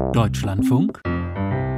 [0.00, 1.00] Deutschlandfunk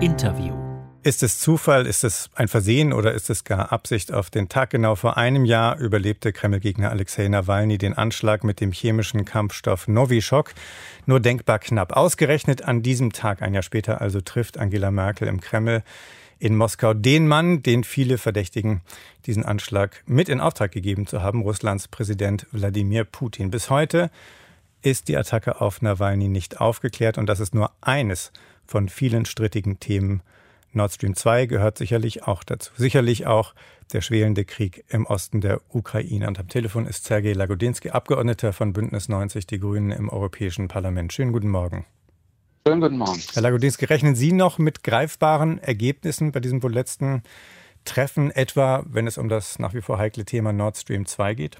[0.00, 0.54] Interview.
[1.02, 4.10] Ist es Zufall, ist es ein Versehen oder ist es gar Absicht?
[4.10, 8.72] Auf den Tag genau vor einem Jahr überlebte Kreml-Gegner Alexei Nawalny den Anschlag mit dem
[8.72, 10.54] chemischen Kampfstoff Novichok.
[11.04, 11.94] Nur denkbar knapp.
[11.94, 15.82] Ausgerechnet an diesem Tag, ein Jahr später also, trifft Angela Merkel im Kreml
[16.38, 18.80] in Moskau den Mann, den viele verdächtigen,
[19.26, 23.50] diesen Anschlag mit in Auftrag gegeben zu haben, Russlands Präsident Wladimir Putin.
[23.50, 24.10] Bis heute
[24.82, 28.32] ist die Attacke auf Nawalny nicht aufgeklärt und das ist nur eines
[28.66, 30.22] von vielen strittigen Themen.
[30.72, 32.72] Nord Stream 2 gehört sicherlich auch dazu.
[32.76, 33.54] Sicherlich auch
[33.92, 36.26] der schwelende Krieg im Osten der Ukraine.
[36.26, 41.12] Und am Telefon ist Sergej Lagodinsky, Abgeordneter von Bündnis 90 Die Grünen im Europäischen Parlament.
[41.12, 41.84] Schönen guten Morgen.
[42.66, 43.20] Schönen guten Morgen.
[43.34, 47.22] Herr Lagodinsky, rechnen Sie noch mit greifbaren Ergebnissen bei diesem wohl letzten
[47.84, 51.58] Treffen, etwa wenn es um das nach wie vor heikle Thema Nord Stream 2 geht?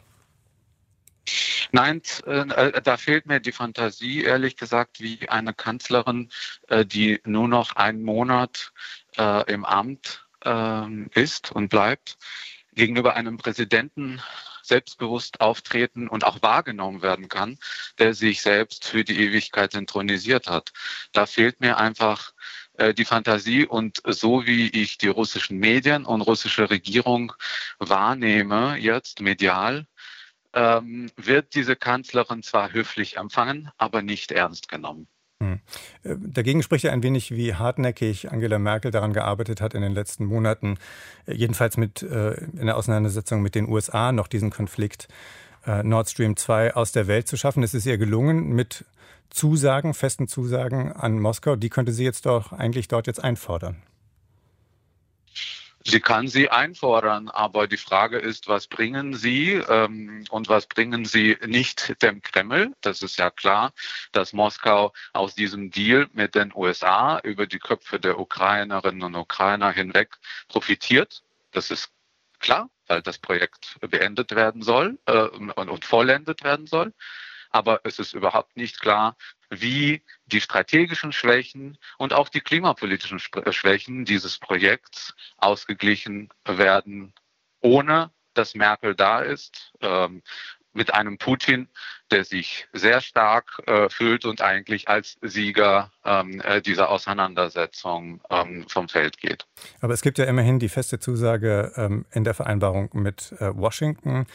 [1.75, 6.31] Nein, äh, da fehlt mir die Fantasie, ehrlich gesagt, wie eine Kanzlerin,
[6.69, 8.73] äh, die nur noch einen Monat
[9.17, 12.19] äh, im Amt ähm, ist und bleibt,
[12.75, 14.21] gegenüber einem Präsidenten
[14.63, 17.59] selbstbewusst auftreten und auch wahrgenommen werden kann,
[17.99, 20.73] der sich selbst für die Ewigkeit intronisiert hat.
[21.13, 22.33] Da fehlt mir einfach
[22.97, 27.35] die Fantasie und so wie ich die russischen Medien und russische Regierung
[27.79, 29.87] wahrnehme, jetzt medial,
[30.55, 35.07] ähm, wird diese Kanzlerin zwar höflich empfangen, aber nicht ernst genommen.
[35.43, 35.61] Hm.
[36.05, 39.93] Äh, dagegen spricht ja ein wenig, wie hartnäckig Angela Merkel daran gearbeitet hat in den
[39.93, 40.79] letzten Monaten,
[41.27, 45.09] äh, jedenfalls mit äh, in der Auseinandersetzung mit den USA noch diesen Konflikt
[45.65, 47.63] Nord Stream 2 aus der Welt zu schaffen.
[47.63, 48.85] Es ist ihr gelungen mit
[49.31, 51.55] Zusagen, festen Zusagen an Moskau.
[51.55, 53.81] Die könnte sie jetzt doch eigentlich dort jetzt einfordern.
[55.85, 61.05] Sie kann sie einfordern, aber die Frage ist, was bringen Sie ähm, und was bringen
[61.05, 62.73] Sie nicht dem Kreml?
[62.81, 63.73] Das ist ja klar,
[64.13, 69.73] dass Moskau aus diesem Deal mit den USA über die Köpfe der Ukrainerinnen und Ukrainer
[69.73, 71.23] hinweg profitiert.
[71.51, 71.91] Das ist
[72.39, 76.93] klar, weil das Projekt beendet werden soll äh, und, und vollendet werden soll
[77.53, 79.17] aber es ist überhaupt nicht klar,
[79.53, 87.13] wie die strategischen Schwächen und auch die klimapolitischen äh, Schwächen dieses Projekts ausgeglichen werden,
[87.61, 90.23] ohne dass Merkel da ist, ähm,
[90.73, 91.69] mit einem Putin,
[92.11, 98.67] der sich sehr stark äh, fühlt und eigentlich als Sieger ähm, äh, dieser Auseinandersetzung ähm,
[98.69, 99.47] vom Feld geht.
[99.81, 104.27] Aber es gibt ja immerhin die feste Zusage ähm, in der Vereinbarung mit äh, Washington,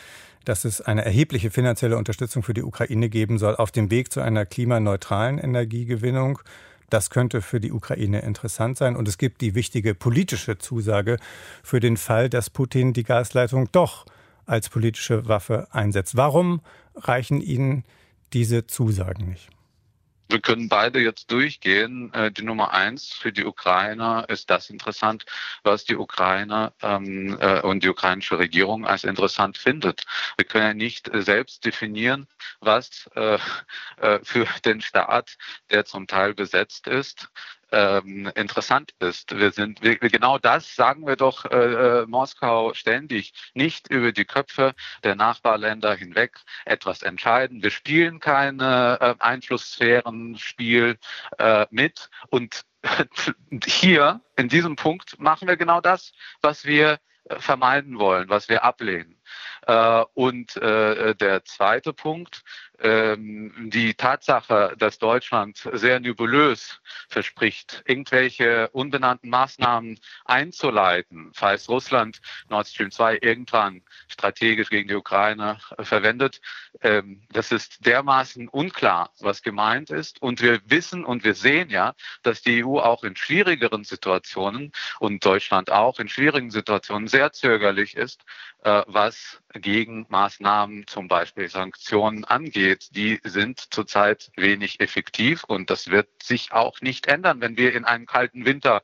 [0.46, 4.22] dass es eine erhebliche finanzielle Unterstützung für die Ukraine geben soll auf dem Weg zu
[4.22, 6.40] einer klimaneutralen Energiegewinnung.
[6.90, 8.96] Das könnte für die Ukraine interessant sein.
[8.96, 11.18] Und es gibt die wichtige politische Zusage
[11.62, 14.06] für den Fall, dass Putin die Gasleitung doch
[14.48, 16.18] als politische Waffe einsetzt.
[16.18, 16.62] Warum
[16.96, 17.84] reichen Ihnen
[18.34, 19.50] diese Zusagen nicht?
[20.30, 22.14] wir können beide jetzt durchgehen.
[22.14, 25.26] Äh, die Nummer eins für die Ukrainer ist das interessant,
[25.64, 30.06] was die Ukrainer ähm, äh, und die ukrainische Regierung als interessant findet.
[30.38, 32.28] Wir können ja nicht selbst definieren,
[32.60, 33.40] was äh,
[33.98, 35.38] äh, für den Staat,
[35.70, 37.30] der zum Teil besetzt ist,
[37.72, 39.38] ähm, interessant ist.
[39.38, 44.26] Wir sind wir, genau das sagen wir doch äh, äh, Moskau ständig, nicht über die
[44.26, 44.74] Köpfe
[45.04, 47.64] der Nachbarländer hinweg etwas entscheiden.
[47.64, 50.98] Wir spielen keine äh, Einflusssphären-Spiel
[51.38, 52.66] äh, mit und
[53.66, 58.64] hier in diesem Punkt machen wir genau das, was wir äh, vermeiden wollen, was wir
[58.64, 59.20] ablehnen.
[59.66, 62.44] Äh, und der zweite Punkt,
[62.80, 66.80] die Tatsache, dass Deutschland sehr nebulös
[67.10, 75.58] verspricht, irgendwelche unbenannten Maßnahmen einzuleiten, falls Russland Nord Stream 2 irgendwann strategisch gegen die Ukraine
[75.80, 76.40] verwendet,
[76.82, 80.22] ähm, das ist dermaßen unklar, was gemeint ist.
[80.22, 85.26] Und wir wissen und wir sehen ja, dass die EU auch in schwierigeren Situationen und
[85.26, 88.24] Deutschland auch in schwierigen Situationen sehr zögerlich ist,
[88.64, 92.67] äh, was Gegenmaßnahmen, zum Beispiel Sanktionen angeht.
[92.76, 97.86] Die sind zurzeit wenig effektiv und das wird sich auch nicht ändern, wenn wir in
[97.86, 98.84] einem kalten Winter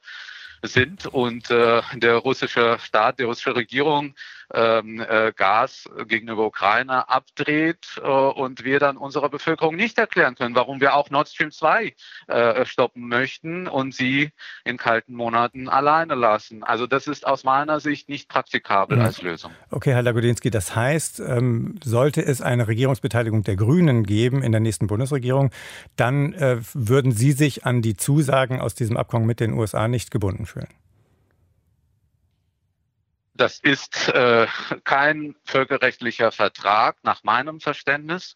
[0.64, 4.16] sind und äh, der russische Staat, die russische Regierung
[4.54, 10.56] ähm, äh, Gas gegenüber Ukraine abdreht äh, und wir dann unserer Bevölkerung nicht erklären können,
[10.56, 11.94] warum wir auch Nord Stream 2
[12.28, 14.30] äh, stoppen möchten und sie
[14.64, 16.64] in kalten Monaten alleine lassen.
[16.64, 19.06] Also das ist aus meiner Sicht nicht praktikabel mhm.
[19.06, 19.52] als Lösung.
[19.72, 24.62] Okay, Herr Lagodinsky, das heißt, ähm, sollte es eine Regierungsbeteiligung der Grünen geben in der
[24.62, 25.52] nächsten Bundesregierung,
[25.96, 30.12] dann äh, würden Sie sich an die Zusagen aus diesem Abkommen mit den USA nicht
[30.12, 30.53] gebunden fühlen?
[33.36, 34.48] Das ist äh,
[34.84, 38.36] kein völkerrechtlicher Vertrag nach meinem Verständnis.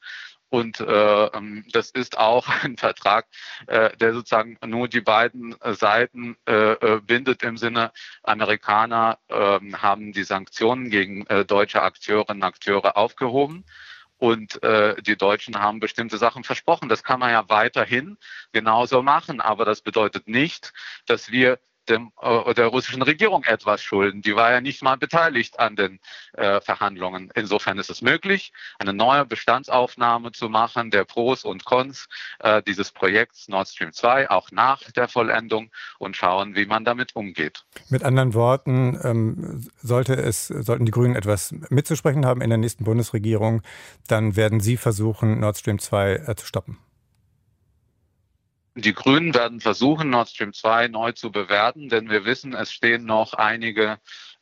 [0.49, 3.27] Und äh, ähm, das ist auch ein Vertrag,
[3.67, 7.91] äh, der sozusagen nur die beiden Seiten äh, äh bindet im Sinne,
[8.23, 13.65] Amerikaner äh, haben die Sanktionen gegen äh, deutsche Akteurinnen und Akteure aufgehoben.
[14.19, 16.89] Und äh, die Deutschen haben bestimmte Sachen versprochen.
[16.89, 18.17] Das kann man ja weiterhin
[18.51, 19.41] genauso machen.
[19.41, 20.73] Aber das bedeutet nicht,
[21.05, 24.21] dass wir dem, äh, der russischen Regierung etwas schulden.
[24.21, 25.99] Die war ja nicht mal beteiligt an den
[26.33, 27.31] äh, Verhandlungen.
[27.35, 32.07] Insofern ist es möglich, eine neue Bestandsaufnahme zu machen der Pros und Cons
[32.39, 35.69] äh, dieses Projekts Nord Stream 2, auch nach der Vollendung
[35.99, 37.65] und schauen, wie man damit umgeht.
[37.89, 42.83] Mit anderen Worten, ähm, sollte es, sollten die Grünen etwas mitzusprechen haben in der nächsten
[42.83, 43.61] Bundesregierung,
[44.07, 46.77] dann werden Sie versuchen, Nord Stream 2 äh, zu stoppen.
[48.79, 53.05] Die Grünen werden versuchen, Nord Stream 2 neu zu bewerten, denn wir wissen, es stehen
[53.05, 53.97] noch einige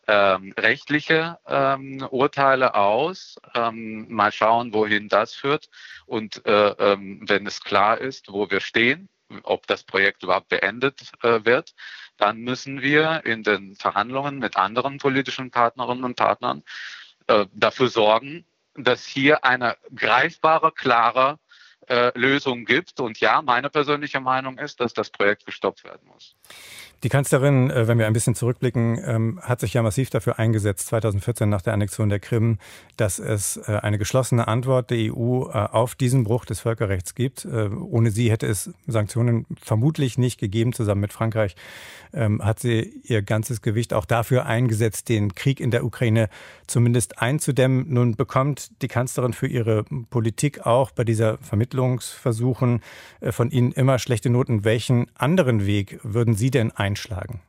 [0.08, 3.38] ähm, rechtliche ähm, Urteile aus.
[3.54, 5.70] Ähm, mal schauen, wohin das führt.
[6.06, 9.08] Und äh, ähm, wenn es klar ist, wo wir stehen,
[9.44, 11.74] ob das Projekt überhaupt beendet äh, wird,
[12.18, 16.62] dann müssen wir in den Verhandlungen mit anderen politischen Partnerinnen und Partnern
[17.28, 21.40] äh, dafür sorgen, dass hier eine greifbare, klare
[21.88, 23.00] äh, Lösung gibt.
[23.00, 26.36] Und ja, meine persönliche Meinung ist, dass das Projekt gestoppt werden muss.
[27.04, 30.88] Die Kanzlerin, äh, wenn wir ein bisschen zurückblicken, ähm, hat sich ja massiv dafür eingesetzt,
[30.88, 32.58] 2014 nach der Annexion der Krim,
[32.98, 37.46] dass es äh, eine geschlossene Antwort der EU äh, auf diesen Bruch des Völkerrechts gibt.
[37.46, 40.74] Ohne sie hätte es Sanktionen vermutlich nicht gegeben.
[40.74, 41.56] Zusammen mit Frankreich
[42.14, 46.30] ähm, hat sie ihr ganzes Gewicht auch dafür eingesetzt, den Krieg in der Ukraine
[46.68, 47.86] zumindest einzudämmen.
[47.90, 52.82] Nun bekommt die Kanzlerin für ihre Politik auch bei dieser Vermittlungsversuchen
[53.30, 54.64] von Ihnen immer schlechte Noten.
[54.64, 57.42] Welchen anderen Weg würden Sie denn einschlagen?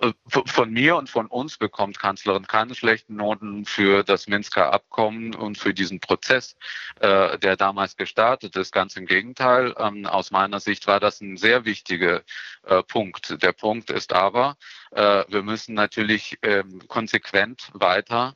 [0.00, 5.34] Äh, von mir und von uns bekommt Kanzlerin keine schlechten Noten für das Minsker Abkommen
[5.34, 6.56] und für diesen Prozess,
[7.00, 8.72] äh, der damals gestartet ist.
[8.72, 9.74] Ganz im Gegenteil.
[9.78, 12.22] Ähm, aus meiner Sicht war das ein sehr wichtiger
[12.64, 13.42] äh, Punkt.
[13.42, 14.56] Der Punkt ist aber,
[14.90, 18.34] wir müssen natürlich ähm, konsequent weiter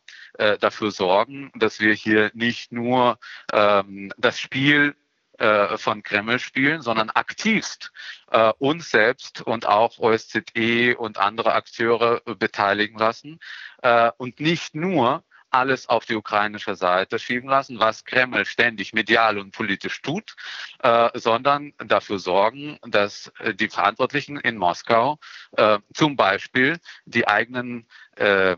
[0.60, 3.20] dafür sorgen, dass wir hier nicht nur
[3.52, 4.96] ähm, das Spiel
[5.38, 7.92] äh, von Kreml spielen, sondern aktivst
[8.30, 13.40] äh, uns selbst und auch OSZE und andere Akteure beteiligen lassen
[13.82, 19.38] äh, und nicht nur alles auf die ukrainische Seite schieben lassen, was Kreml ständig medial
[19.38, 20.36] und politisch tut,
[20.80, 25.18] äh, sondern dafür sorgen, dass äh, die Verantwortlichen in Moskau
[25.56, 27.86] äh, zum Beispiel die eigenen
[28.18, 28.56] äh,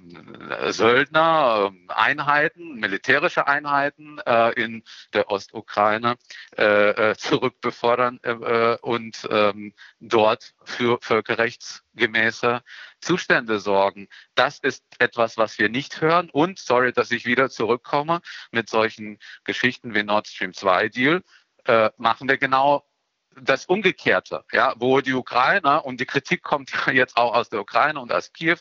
[0.72, 6.16] Söldner, äh, Einheiten, militärische Einheiten äh, in der Ostukraine
[6.56, 12.62] äh, äh zurückbefordern äh, äh, und ähm, dort für völkerrechtsgemäße
[13.00, 14.08] Zustände sorgen.
[14.34, 16.30] Das ist etwas, was wir nicht hören.
[16.30, 18.20] Und, sorry, dass ich wieder zurückkomme,
[18.50, 21.22] mit solchen Geschichten wie Nord Stream 2 Deal,
[21.64, 22.89] äh, machen wir genau
[23.42, 28.00] das Umgekehrte, ja, wo die Ukrainer, und die Kritik kommt jetzt auch aus der Ukraine
[28.00, 28.58] und aus Kiew,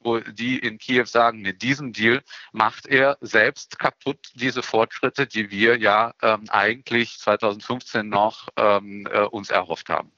[0.00, 2.22] wo die in Kiew sagen, mit diesem Deal
[2.52, 9.20] macht er selbst kaputt diese Fortschritte, die wir ja ähm, eigentlich 2015 noch ähm, äh,
[9.22, 10.12] uns erhofft haben.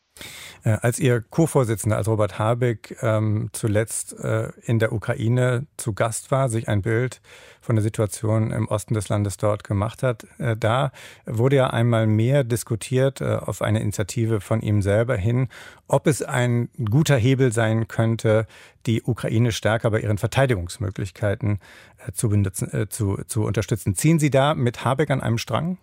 [0.65, 6.31] Äh, als Ihr Co-Vorsitzender, als Robert Habeck, ähm, zuletzt äh, in der Ukraine zu Gast
[6.31, 7.21] war, sich ein Bild
[7.61, 10.93] von der Situation im Osten des Landes dort gemacht hat, äh, da
[11.27, 15.49] wurde ja einmal mehr diskutiert äh, auf eine Initiative von ihm selber hin,
[15.89, 18.47] ob es ein guter Hebel sein könnte,
[18.87, 21.59] die Ukraine stärker bei ihren Verteidigungsmöglichkeiten
[22.07, 23.97] äh, zu, äh, zu, zu unterstützen.
[23.97, 25.79] Ziehen Sie da mit Habeck an einem Strang?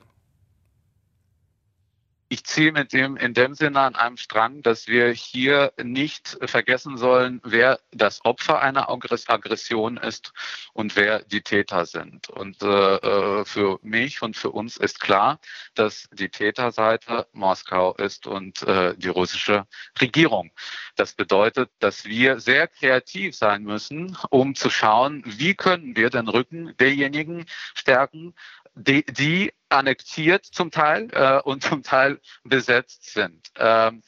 [2.29, 6.95] Ich ziehe mit dem in dem Sinne an einem Strang, dass wir hier nicht vergessen
[6.97, 10.31] sollen, wer das Opfer einer Aggression ist
[10.73, 12.29] und wer die Täter sind.
[12.29, 15.39] Und äh, äh, für mich und für uns ist klar,
[15.73, 19.65] dass die Täterseite Moskau ist und äh, die russische
[19.99, 20.51] Regierung.
[20.95, 26.27] Das bedeutet, dass wir sehr kreativ sein müssen, um zu schauen, wie können wir den
[26.27, 28.35] Rücken derjenigen stärken,
[28.75, 33.51] die, die annektiert zum Teil äh, und zum Teil besetzt sind.
[33.57, 34.01] Ähm,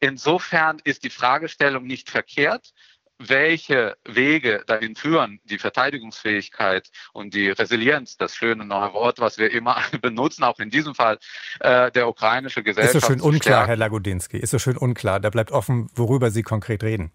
[0.00, 2.72] insofern ist die Fragestellung nicht verkehrt.
[3.18, 9.52] Welche Wege dahin führen, die Verteidigungsfähigkeit und die Resilienz, das schöne neue Wort, was wir
[9.52, 11.18] immer benutzen, auch in diesem Fall
[11.60, 12.96] äh, der ukrainische Gesellschaft.
[12.96, 15.20] Ist so schön unklar, Herr Lagodinsky, ist so schön unklar.
[15.20, 17.12] Da bleibt offen, worüber Sie konkret reden.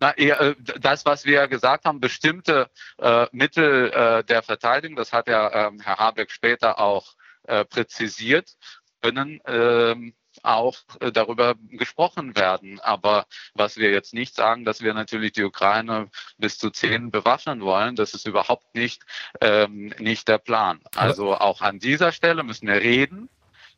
[0.00, 5.12] Na, eher, äh, das, was wir gesagt haben, bestimmte äh, Mittel äh, der Verteidigung, das
[5.12, 7.14] hat ja ähm, Herr Habeck später auch
[7.44, 8.56] äh, präzisiert,
[9.02, 12.80] können ähm, auch äh, darüber gesprochen werden.
[12.80, 17.60] Aber was wir jetzt nicht sagen, dass wir natürlich die Ukraine bis zu zehn bewaffnen
[17.60, 19.02] wollen, das ist überhaupt nicht,
[19.40, 20.80] ähm, nicht der Plan.
[20.94, 23.28] Also auch an dieser Stelle müssen wir reden.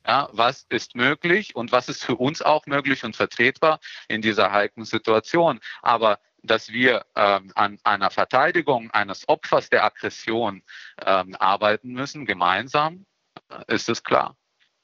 [0.06, 4.50] Ja, was ist möglich und was ist für uns auch möglich und vertretbar in dieser
[4.50, 5.60] heiklen Situation?
[5.82, 10.62] Aber dass wir ähm, an einer Verteidigung eines Opfers der Aggression
[11.04, 13.04] ähm, arbeiten müssen, gemeinsam,
[13.50, 14.36] äh, ist es klar.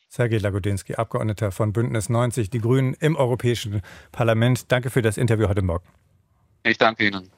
[0.09, 3.83] Sergej Lagodinsky, Abgeordneter von Bündnis 90 Die Grünen im Europäischen
[4.13, 4.71] Parlament.
[4.71, 5.87] Danke für das Interview heute Morgen.
[6.63, 7.31] Ich danke Ihnen.